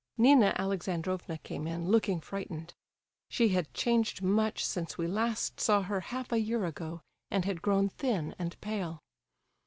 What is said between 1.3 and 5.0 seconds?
came in, looking frightened. She had changed much since